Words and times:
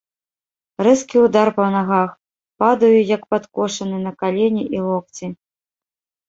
Рэзкі 0.85 1.17
ўдар 1.25 1.51
па 1.57 1.67
нагах, 1.75 2.09
падаю 2.63 2.97
як 3.15 3.21
падкошаны 3.35 3.97
на 4.07 4.11
калені 4.23 4.63
і 4.79 4.83
локці. 4.87 5.25